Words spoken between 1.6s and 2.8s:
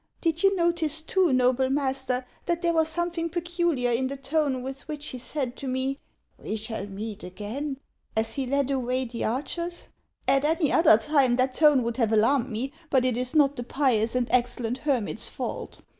master, that there